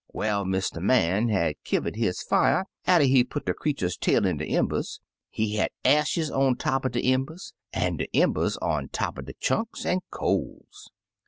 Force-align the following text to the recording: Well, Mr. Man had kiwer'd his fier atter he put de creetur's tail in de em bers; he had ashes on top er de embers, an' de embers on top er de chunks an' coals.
Well, 0.11 0.45
Mr. 0.45 0.81
Man 0.81 1.29
had 1.29 1.63
kiwer'd 1.63 1.95
his 1.95 2.23
fier 2.23 2.65
atter 2.87 3.03
he 3.03 3.23
put 3.23 3.45
de 3.45 3.53
creetur's 3.53 3.97
tail 3.97 4.25
in 4.25 4.37
de 4.37 4.45
em 4.47 4.65
bers; 4.67 4.99
he 5.29 5.57
had 5.57 5.69
ashes 5.85 6.31
on 6.31 6.55
top 6.55 6.85
er 6.85 6.89
de 6.89 7.13
embers, 7.13 7.53
an' 7.71 7.97
de 7.97 8.09
embers 8.15 8.57
on 8.63 8.89
top 8.89 9.19
er 9.19 9.21
de 9.21 9.33
chunks 9.39 9.85
an' 9.85 9.99
coals. 10.09 10.89